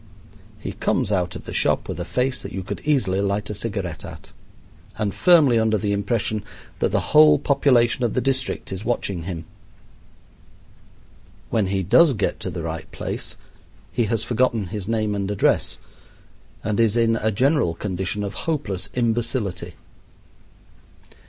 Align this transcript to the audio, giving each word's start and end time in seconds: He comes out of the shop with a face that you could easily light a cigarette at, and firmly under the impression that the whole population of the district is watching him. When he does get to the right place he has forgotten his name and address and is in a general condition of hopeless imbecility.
He 0.57 0.71
comes 0.71 1.11
out 1.11 1.35
of 1.35 1.45
the 1.45 1.53
shop 1.53 1.87
with 1.87 1.99
a 1.99 2.05
face 2.05 2.41
that 2.41 2.51
you 2.51 2.63
could 2.63 2.79
easily 2.83 3.21
light 3.21 3.51
a 3.51 3.53
cigarette 3.53 4.03
at, 4.03 4.31
and 4.97 5.13
firmly 5.13 5.59
under 5.59 5.77
the 5.77 5.91
impression 5.93 6.43
that 6.79 6.91
the 6.91 7.13
whole 7.13 7.37
population 7.37 8.03
of 8.03 8.15
the 8.15 8.19
district 8.19 8.71
is 8.71 8.83
watching 8.83 9.25
him. 9.25 9.45
When 11.51 11.67
he 11.67 11.83
does 11.83 12.13
get 12.13 12.39
to 12.39 12.49
the 12.49 12.63
right 12.63 12.91
place 12.91 13.37
he 13.91 14.05
has 14.05 14.23
forgotten 14.23 14.65
his 14.73 14.87
name 14.87 15.13
and 15.13 15.29
address 15.29 15.77
and 16.63 16.79
is 16.79 16.97
in 16.97 17.17
a 17.17 17.29
general 17.29 17.75
condition 17.75 18.23
of 18.23 18.33
hopeless 18.49 18.89
imbecility. 18.95 19.75